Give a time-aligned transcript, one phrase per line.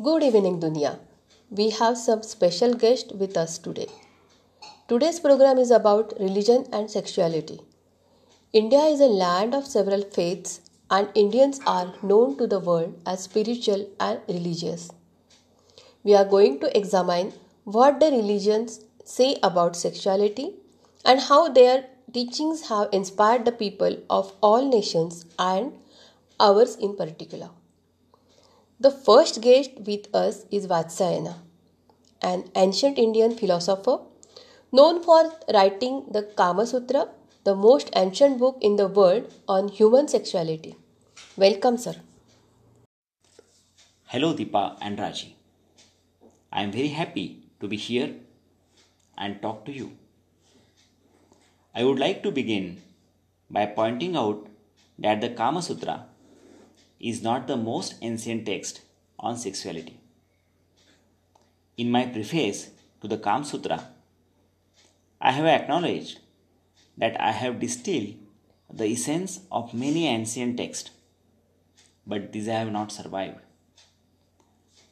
[0.00, 0.98] Good evening, Dunya.
[1.50, 3.88] We have some special guest with us today.
[4.88, 7.60] Today's program is about religion and sexuality.
[8.52, 13.24] India is a land of several faiths, and Indians are known to the world as
[13.24, 14.90] spiritual and religious.
[16.02, 17.34] We are going to examine
[17.64, 20.54] what the religions say about sexuality
[21.04, 25.72] and how their teachings have inspired the people of all nations and
[26.40, 27.50] ours in particular.
[28.80, 31.34] The first guest with us is Vatsyayana,
[32.22, 33.98] an ancient Indian philosopher
[34.70, 37.08] known for writing the Kama Sutra,
[37.42, 40.76] the most ancient book in the world on human sexuality.
[41.36, 41.96] Welcome, sir.
[44.06, 45.34] Hello, Deepa and Raji.
[46.52, 48.14] I am very happy to be here
[49.16, 49.90] and talk to you.
[51.74, 52.80] I would like to begin
[53.50, 54.46] by pointing out
[55.00, 56.06] that the Kama Sutra
[57.00, 58.80] is not the most ancient text
[59.18, 60.00] on sexuality.
[61.76, 63.88] In my preface to the Kama Sutra,
[65.20, 66.20] I have acknowledged
[66.96, 68.14] that I have distilled
[68.72, 70.90] the essence of many ancient texts,
[72.06, 73.38] but these have not survived.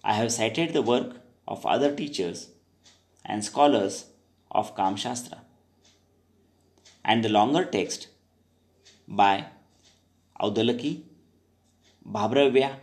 [0.05, 2.49] I have cited the work of other teachers
[3.25, 4.07] and scholars
[4.51, 5.39] of Kam Shastra
[7.05, 8.09] and the longer text
[9.07, 9.47] by
[10.41, 11.03] Audalaki,
[12.13, 12.77] Babhravya,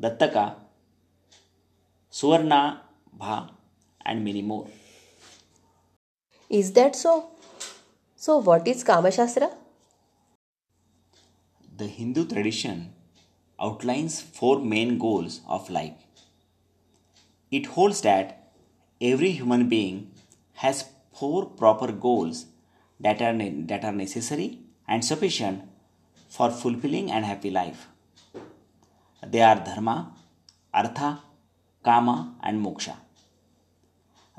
[0.00, 0.56] Dattaka,
[2.10, 2.80] Suvarna
[3.12, 3.50] Bha,
[4.04, 4.68] and many more.
[6.50, 7.30] Is that so?
[8.14, 9.50] So, what is Kama Shastra?
[11.76, 12.92] The Hindu tradition
[13.58, 15.94] outlines four main goals of life.
[17.50, 18.52] It holds that
[19.00, 20.10] every human being
[20.54, 22.46] has four proper goals
[23.00, 23.36] that are,
[23.66, 25.62] that are necessary and sufficient
[26.28, 27.88] for fulfilling and happy life.
[29.24, 30.12] They are dharma,
[30.74, 31.20] artha,
[31.84, 32.96] kama, and moksha.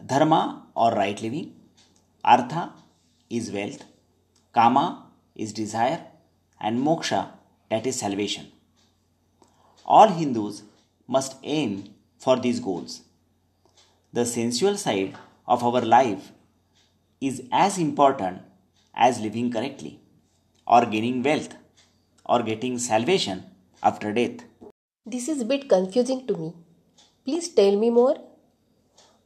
[0.06, 1.56] Dharma or right living,
[2.24, 2.74] artha
[3.30, 3.85] is wealth,
[4.53, 6.02] kama is desire,
[6.59, 7.31] and moksha
[7.69, 8.52] that is salvation.
[9.85, 10.63] All Hindus
[11.08, 13.03] must aim for these goals.
[14.12, 15.16] The sensual side
[15.47, 16.31] of our life
[17.19, 18.41] is as important
[18.94, 20.00] as living correctly,
[20.68, 21.56] or gaining wealth,
[22.25, 23.46] or getting salvation
[23.81, 24.44] after death.
[25.06, 26.53] This is a bit confusing to me.
[27.25, 28.16] Please tell me more.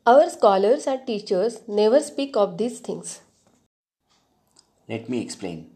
[0.07, 3.21] Our scholars and teachers never speak of these things.
[4.89, 5.69] Let me explain.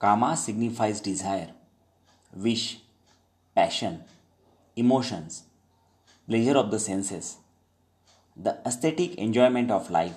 [0.00, 1.50] Kama signifies desire,
[2.34, 2.78] wish,
[3.54, 4.02] passion,
[4.74, 5.44] emotions,
[6.28, 7.36] pleasure of the senses,
[8.36, 10.16] the aesthetic enjoyment of life,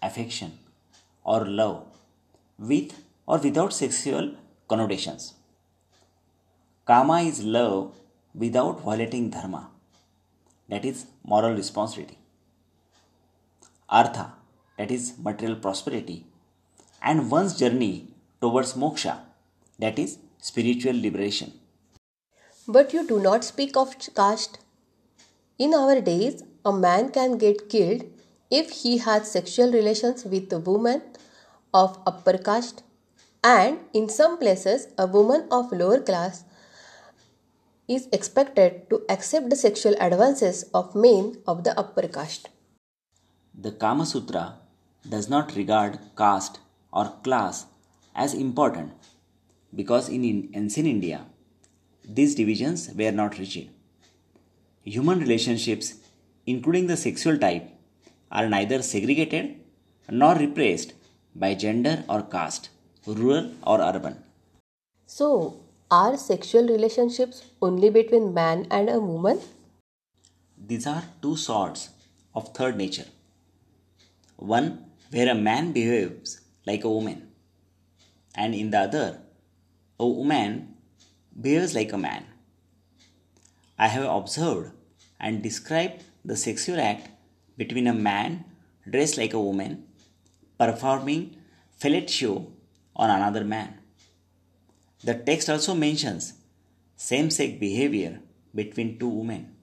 [0.00, 0.58] affection,
[1.24, 1.84] or love,
[2.58, 2.94] with
[3.26, 4.34] or without sexual
[4.66, 5.34] connotations.
[6.90, 7.92] Kama is love
[8.34, 9.70] without violating dharma,
[10.68, 12.18] that is, moral responsibility.
[13.88, 14.32] Artha,
[14.76, 16.26] that is, material prosperity,
[17.00, 18.08] and one's journey
[18.40, 19.20] towards moksha,
[19.78, 21.52] that is, spiritual liberation.
[22.66, 24.58] But you do not speak of caste.
[25.60, 28.02] In our days, a man can get killed
[28.50, 31.02] if he has sexual relations with a woman
[31.72, 32.82] of upper caste,
[33.44, 36.42] and in some places, a woman of lower class
[37.94, 42.48] is expected to accept the sexual advances of men of the upper caste.
[43.66, 44.44] The Kama Sutra
[45.14, 46.60] does not regard caste
[46.92, 47.66] or class
[48.14, 48.92] as important
[49.74, 50.24] because in
[50.54, 51.26] ancient India,
[52.04, 53.70] these divisions were not rigid.
[54.84, 55.94] Human relationships,
[56.46, 57.68] including the sexual type,
[58.30, 59.56] are neither segregated
[60.08, 60.92] nor repressed
[61.34, 62.70] by gender or caste,
[63.06, 64.16] rural or urban.
[65.06, 69.40] So, are sexual relationships only between man and a woman?
[70.56, 71.88] These are two sorts
[72.32, 73.06] of third nature.
[74.36, 77.28] One where a man behaves like a woman,
[78.36, 79.20] and in the other,
[79.98, 80.76] a woman
[81.40, 82.24] behaves like a man.
[83.76, 84.70] I have observed
[85.18, 87.08] and described the sexual act
[87.56, 88.44] between a man
[88.88, 89.84] dressed like a woman
[90.56, 91.36] performing
[91.80, 92.46] fellatio
[92.94, 93.79] on another man.
[95.02, 96.34] The text also mentions
[96.96, 98.20] same sex behavior
[98.54, 99.54] between two women,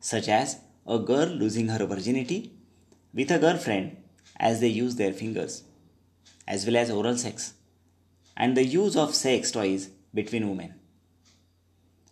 [0.00, 2.52] such as a girl losing her virginity
[3.14, 3.96] with a girlfriend
[4.38, 5.62] as they use their fingers,
[6.46, 7.54] as well as oral sex,
[8.36, 10.74] and the use of sex toys between women.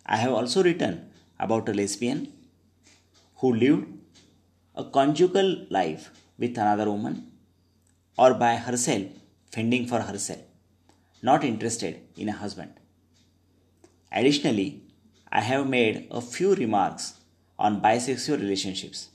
[0.05, 2.31] I have also written about a lesbian
[3.37, 3.87] who lived
[4.75, 7.31] a conjugal life with another woman
[8.17, 9.07] or by herself
[9.51, 10.39] fending for herself,
[11.21, 12.73] not interested in a husband.
[14.11, 14.81] Additionally,
[15.31, 17.15] I have made a few remarks
[17.57, 19.09] on bisexual relationships.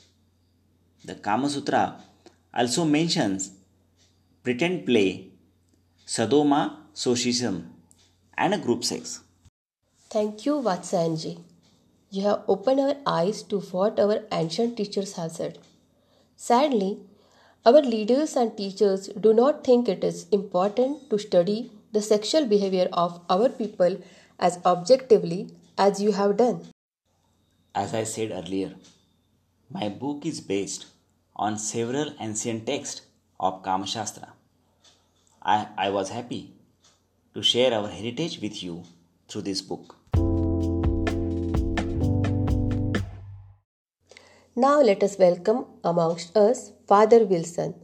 [1.05, 2.03] The Kama Sutra
[2.53, 3.53] also mentions
[4.43, 5.29] pretend play,
[6.07, 7.73] sadoma socialism,
[8.37, 9.21] and a group sex.
[10.11, 11.41] Thank you, Vatsanji.
[12.11, 15.59] You have opened our eyes to what our ancient teachers have said.
[16.37, 16.99] Sadly,
[17.65, 22.89] our leaders and teachers do not think it is important to study the sexual behavior
[22.93, 23.97] of our people
[24.39, 26.67] as objectively as you have done.
[27.75, 28.75] As I said earlier,
[29.71, 30.87] my book is based
[31.37, 33.03] on several ancient texts
[33.39, 34.33] of Kama Shastra.
[35.43, 36.53] I, I was happy
[37.35, 38.83] to share our heritage with you
[39.29, 39.97] through this book.
[44.57, 47.75] Now let us welcome amongst us Father Wilson,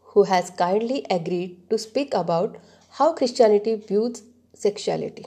[0.00, 2.56] who has kindly agreed to speak about
[2.96, 4.22] how Christianity views
[4.52, 5.24] sexuality.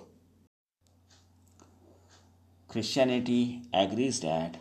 [2.68, 4.58] Christianity agrees that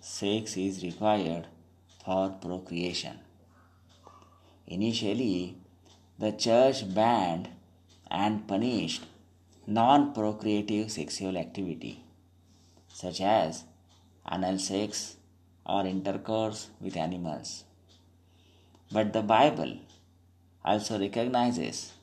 [0.00, 1.46] sex is required
[2.04, 3.18] for procreation.
[4.66, 5.56] Initially,
[6.18, 7.48] the church banned
[8.10, 9.06] and punished
[9.66, 12.04] non procreative sexual activity,
[12.88, 13.64] such as
[14.30, 15.16] anal sex
[15.64, 17.64] or intercourse with animals.
[18.92, 19.78] But the Bible
[20.62, 21.93] also recognizes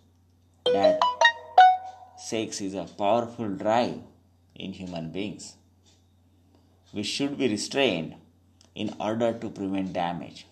[0.66, 1.00] that
[2.18, 4.00] sex is a powerful drive
[4.56, 5.56] in human beings,
[6.92, 8.16] which should be restrained
[8.75, 10.46] in order to prevent damage.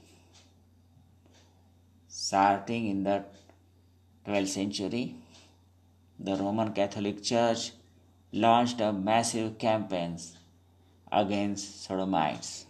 [2.07, 3.23] Starting in the
[4.25, 5.15] 12th century,
[6.19, 7.71] the Roman Catholic Church
[8.31, 10.37] launched a massive campaigns
[11.11, 12.65] against sodomites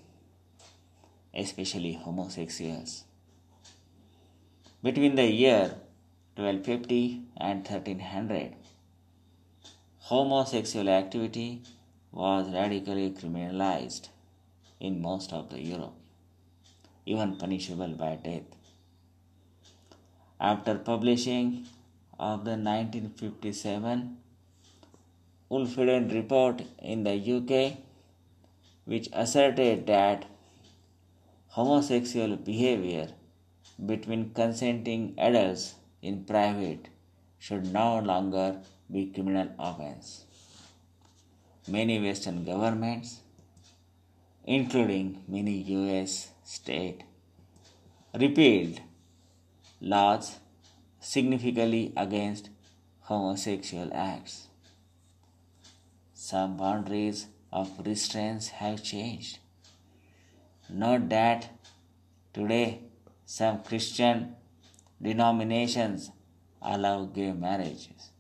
[1.33, 3.03] especially homosexuals.
[4.81, 5.75] Between the year
[6.35, 8.55] 1250 and 1300,
[9.99, 11.61] homosexual activity
[12.11, 14.09] was radically criminalized
[14.79, 15.93] in most of the Europe,
[17.05, 18.43] even punishable by death.
[20.39, 21.65] After publishing
[22.17, 24.17] of the 1957
[25.51, 27.77] Wolfenden report in the UK,
[28.85, 30.25] which asserted that
[31.47, 33.09] homosexual behavior
[33.83, 36.89] between consenting adults in private
[37.37, 38.61] should no longer
[38.91, 40.25] be criminal offense.
[41.67, 43.19] Many Western governments,
[44.45, 47.03] including many US states,
[48.13, 48.81] repealed
[49.79, 50.39] laws
[50.99, 52.49] significantly against
[53.01, 54.47] homosexual acts.
[56.13, 59.39] Some boundaries of restraints have changed.
[60.69, 61.49] Note that
[62.33, 62.81] today
[63.25, 64.35] some Christian
[65.01, 66.11] denominations
[66.61, 68.11] allow gay marriages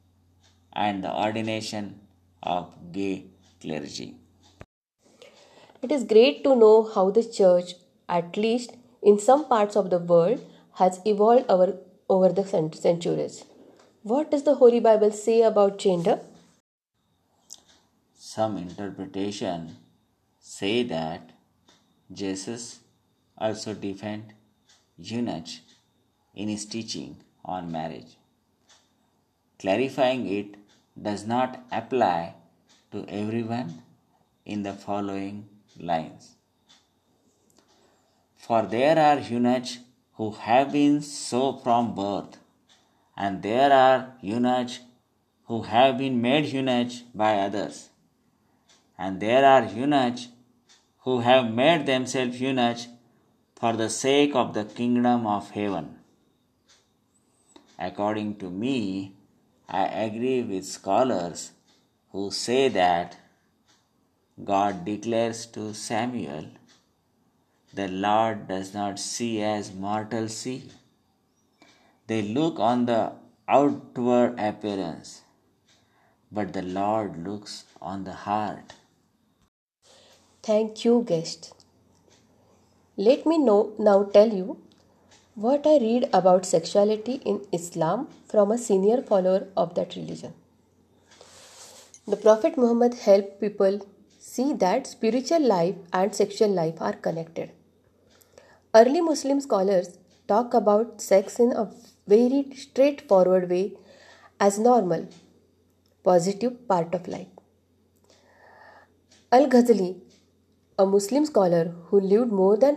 [0.73, 1.99] and the ordination
[2.41, 3.25] of gay
[3.61, 4.15] clergy.
[5.81, 7.73] It is great to know how the church,
[8.07, 10.45] at least in some parts of the world,
[10.75, 11.77] has evolved over,
[12.09, 13.45] over the centuries.
[14.03, 16.21] What does the Holy Bible say about gender?
[18.13, 19.77] Some interpretation
[20.39, 21.31] say that
[22.11, 22.79] Jesus
[23.37, 24.33] also defended
[24.97, 25.49] eunuch
[26.33, 28.17] in his teaching on marriage,
[29.57, 30.55] clarifying it
[31.01, 32.35] does not apply
[32.91, 33.83] to everyone
[34.45, 35.47] in the following
[35.79, 36.35] lines.
[38.35, 39.79] For there are eunuchs
[40.13, 42.37] who have been so from birth,
[43.15, 44.79] and there are eunuchs
[45.45, 47.89] who have been made eunuchs by others,
[48.97, 50.27] and there are eunuchs
[50.99, 52.87] who have made themselves eunuchs
[53.55, 55.98] for the sake of the kingdom of heaven.
[57.79, 59.15] According to me,
[59.69, 61.51] I agree with scholars
[62.11, 63.17] who say that
[64.43, 66.47] God declares to Samuel,
[67.73, 70.63] The Lord does not see as mortals see.
[72.07, 73.13] They look on the
[73.47, 75.21] outward appearance,
[76.31, 78.73] but the Lord looks on the heart.
[80.43, 81.53] Thank you, guest.
[82.97, 84.57] Let me know, now tell you
[85.43, 90.33] what I read about sexuality in Islam from a senior follower of that religion.
[92.05, 93.79] The Prophet Muhammad helped people
[94.19, 97.51] see that spiritual life and sexual life are connected.
[98.75, 101.71] Early Muslim scholars talk about sex in a
[102.05, 103.77] very straightforward way
[104.41, 105.07] as normal,
[106.03, 107.27] positive part of life.
[109.31, 110.01] Al Ghazali
[110.81, 112.75] a Muslim scholar who lived more than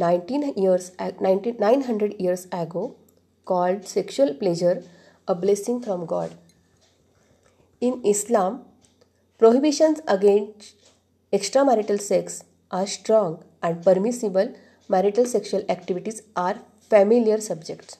[0.00, 2.96] 19 years, 900 years ago,
[3.44, 4.82] called sexual pleasure
[5.28, 6.36] a blessing from God.
[7.80, 8.64] In Islam,
[9.40, 10.74] Prohibitions against
[11.32, 14.54] extramarital sex are strong and permissible
[14.86, 16.56] marital sexual activities are
[16.90, 17.96] familiar subjects.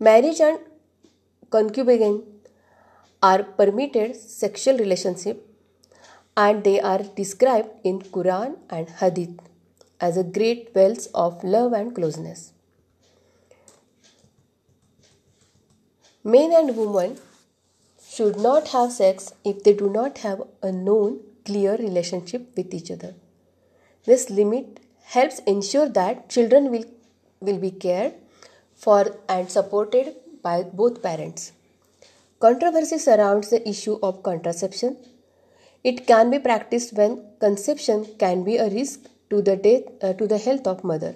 [0.00, 0.58] Marriage and
[1.50, 2.24] concubine
[3.22, 5.46] are permitted sexual relationship
[6.36, 9.51] and they are described in Quran and Hadith
[10.06, 12.52] as a great wells of love and closeness.
[16.24, 17.18] Men and women
[18.14, 22.90] should not have sex if they do not have a known clear relationship with each
[22.90, 23.14] other.
[24.04, 26.84] This limit helps ensure that children will,
[27.40, 28.14] will be cared
[28.74, 31.52] for and supported by both parents.
[32.40, 34.96] Controversy surrounds the issue of contraception.
[35.84, 40.26] It can be practiced when conception can be a risk to the death uh, to
[40.32, 41.14] the health of mother.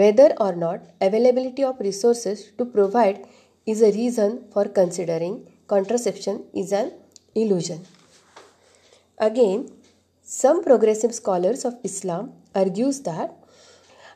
[0.00, 3.26] Whether or not availability of resources to provide
[3.66, 5.34] is a reason for considering
[5.72, 6.92] contraception is an
[7.34, 7.84] illusion.
[9.18, 9.68] Again,
[10.22, 13.36] some progressive scholars of Islam argues that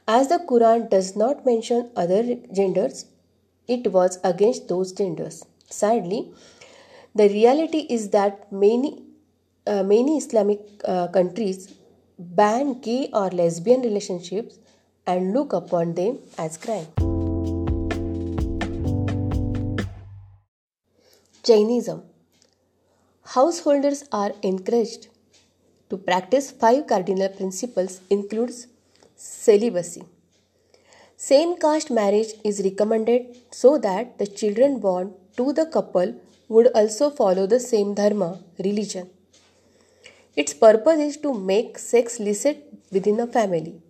[0.08, 2.22] as the Quran does not mention other
[2.58, 3.06] genders,
[3.68, 5.44] it was against those genders.
[5.68, 6.32] Sadly,
[7.14, 9.02] the reality is that many
[9.66, 11.74] uh, many Islamic uh, countries
[12.18, 14.58] ban gay or lesbian relationships
[15.06, 16.86] and look upon them as crime.
[21.44, 22.02] Jainism
[23.34, 25.08] Householders are encouraged
[25.90, 28.66] to practice five cardinal principles includes
[29.14, 30.04] celibacy.
[31.16, 36.14] Same caste marriage is recommended so that the children born to the couple
[36.48, 39.10] would also follow the same dharma, religion.
[40.36, 42.62] Its purpose is to make sex licit
[42.92, 43.80] within a family.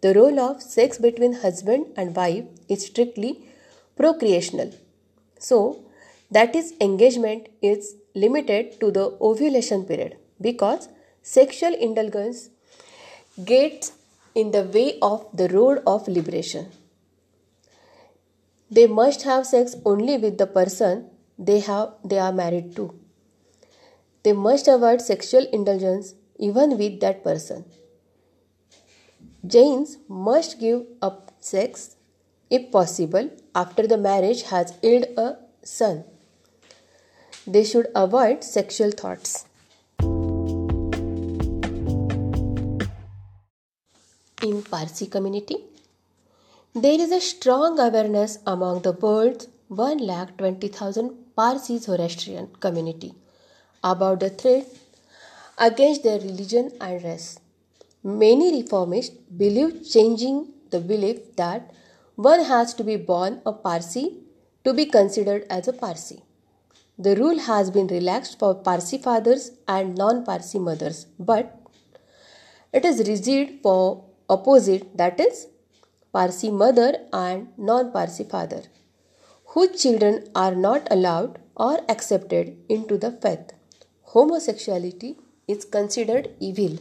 [0.00, 3.44] The role of sex between husband and wife is strictly
[3.98, 4.74] procreational.
[5.38, 5.84] So,
[6.30, 10.88] that is engagement is limited to the ovulation period because
[11.26, 12.50] Sexual indulgence
[13.42, 13.92] gets
[14.34, 16.66] in the way of the road of liberation.
[18.70, 22.92] They must have sex only with the person they have they are married to.
[24.24, 27.64] They must avoid sexual indulgence even with that person.
[29.46, 31.96] Jains must give up sex
[32.50, 36.04] if possible after the marriage has yielded a son.
[37.46, 39.44] They should avoid sexual thoughts.
[44.44, 45.56] in Parsi community.
[46.74, 53.14] There is a strong awareness among the birds 1,20,000 Parsi Zoroastrian community
[53.92, 54.66] about the threat
[55.58, 57.38] against their religion and race.
[58.02, 61.70] Many reformists believe changing the belief that
[62.16, 64.18] one has to be born a Parsi
[64.64, 66.22] to be considered as a Parsi.
[66.98, 71.60] The rule has been relaxed for Parsi fathers and non Parsi mothers, but
[72.72, 75.48] it is rigid for opposite that is
[76.12, 78.62] Parsi mother and non Parsi father,
[79.46, 83.52] whose children are not allowed or accepted into the faith.
[84.14, 85.16] Homosexuality
[85.48, 86.74] is considered evil.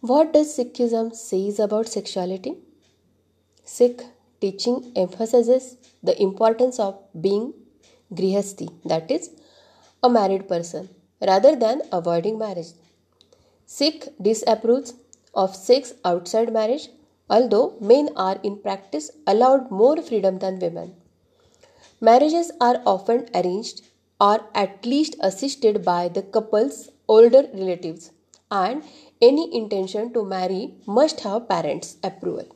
[0.00, 2.54] What does Sikhism says about sexuality?
[3.64, 4.00] Sikh
[4.40, 7.52] teaching emphasizes the importance of being
[8.14, 9.28] grihasti, that is,
[10.02, 10.88] a married person
[11.20, 12.72] rather than avoiding marriage.
[13.66, 14.94] Sikh disapproves
[15.34, 16.88] of sex outside marriage,
[17.28, 20.94] although men are in practice allowed more freedom than women.
[22.00, 23.82] Marriages are often arranged
[24.20, 28.10] or at least assisted by the couple's older relatives,
[28.50, 28.82] and
[29.20, 32.46] any intention to marry must have parents' approval.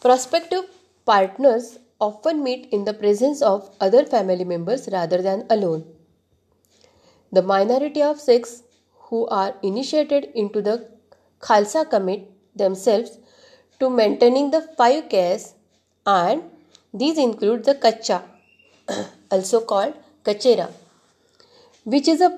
[0.00, 0.66] Prospective
[1.04, 5.84] partners often meet in the presence of other family members rather than alone.
[7.32, 8.62] The minority of Sikhs
[9.08, 10.88] who are initiated into the
[11.40, 13.18] Khalsa commit themselves
[13.80, 15.54] to maintaining the five Ks
[16.06, 16.42] and
[16.92, 18.24] these include the Kacha,
[19.30, 19.94] also called
[20.24, 20.70] Kachera,
[21.84, 22.30] which is a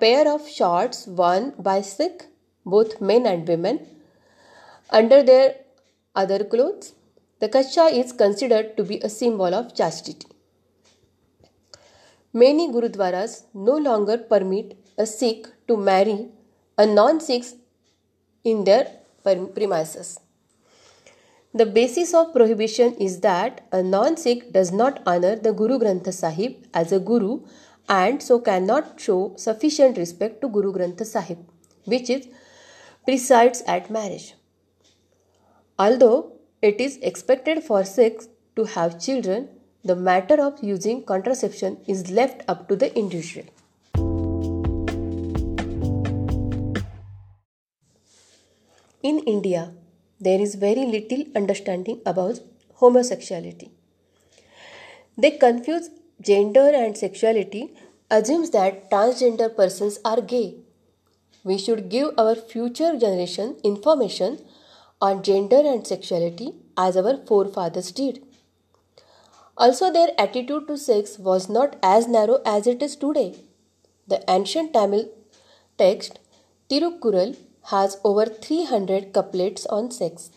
[0.00, 2.26] pair of shorts worn by Sikh,
[2.66, 3.86] both men and women,
[4.90, 5.56] under their
[6.14, 6.94] other clothes.
[7.38, 10.26] The Kacha is considered to be a symbol of chastity.
[12.32, 16.28] Many Gurudwaras no longer permit a Sikh to marry
[16.78, 17.44] a non Sikh
[18.44, 18.86] in their
[19.22, 20.18] premises.
[21.54, 26.10] The basis of prohibition is that a non Sikh does not honor the Guru Granth
[26.14, 27.42] Sahib as a Guru
[27.90, 31.40] and so cannot show sufficient respect to Guru Granth Sahib,
[31.84, 32.26] which is
[33.04, 34.34] presides at marriage.
[35.78, 36.32] Although
[36.62, 39.50] it is expected for Sikhs to have children,
[39.84, 43.44] the matter of using contraception is left up to the individual.
[49.02, 49.74] In India,
[50.26, 52.40] there is very little understanding about
[52.80, 53.70] homosexuality.
[55.18, 57.74] They confuse gender and sexuality,
[58.10, 60.54] assumes that transgender persons are gay.
[61.44, 64.38] We should give our future generation information
[65.00, 68.22] on gender and sexuality as our forefathers did.
[69.56, 73.34] Also, their attitude to sex was not as narrow as it is today.
[74.06, 75.08] The ancient Tamil
[75.78, 76.20] text
[76.70, 77.36] Tirukkural
[77.70, 80.30] has over 300 couplets on sex.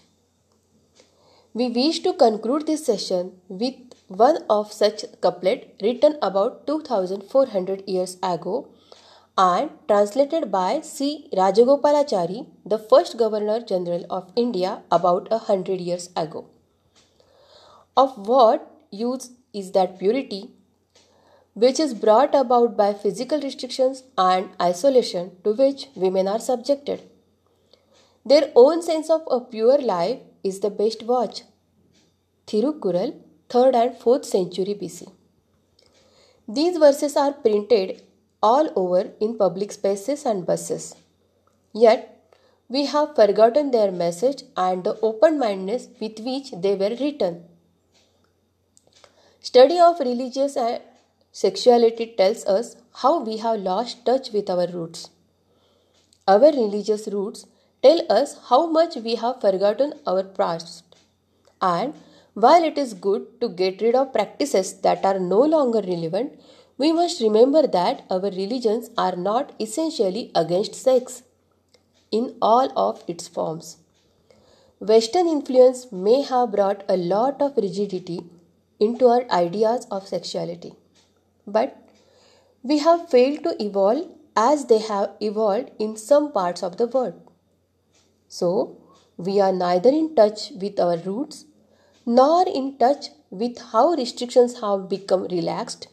[1.53, 3.75] We wish to conclude this session with
[4.07, 8.67] one of such couplet written about 2400 years ago
[9.37, 11.29] and translated by C.
[11.33, 16.49] Rajagopalachari, the first Governor General of India about a hundred years ago.
[17.97, 20.51] Of what use is that purity
[21.53, 27.01] which is brought about by physical restrictions and isolation to which women are subjected?
[28.27, 31.43] Their own sense of a pure life is the best watch.
[32.47, 33.13] Thirukkural,
[33.49, 35.11] 3rd and 4th century BC.
[36.47, 38.01] These verses are printed
[38.41, 40.95] all over in public spaces and buses.
[41.71, 42.11] Yet,
[42.67, 47.43] we have forgotten their message and the open mindedness with which they were written.
[49.39, 50.81] Study of religious and
[51.31, 55.09] sexuality tells us how we have lost touch with our roots.
[56.27, 57.45] Our religious roots
[57.85, 60.83] tell us how much we have forgotten our past.
[61.61, 61.93] And
[62.33, 66.39] while it is good to get rid of practices that are no longer relevant,
[66.77, 71.23] we must remember that our religions are not essentially against sex
[72.11, 73.77] in all of its forms.
[74.79, 78.19] Western influence may have brought a lot of rigidity
[78.79, 80.73] into our ideas of sexuality,
[81.47, 81.77] but
[82.63, 87.21] we have failed to evolve as they have evolved in some parts of the world.
[88.37, 88.51] So,
[89.17, 91.45] we are neither in touch with our roots
[92.05, 95.87] nor in touch with how restrictions have become relaxed.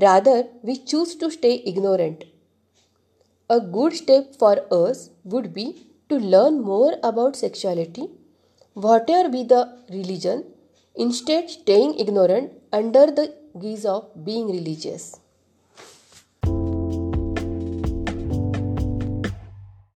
[0.00, 2.24] Rather, we choose to stay ignorant.
[3.50, 8.08] A good step for us would be to learn more about sexuality,
[8.74, 10.44] whatever be the religion,
[10.94, 15.18] instead, staying ignorant under the guise of being religious.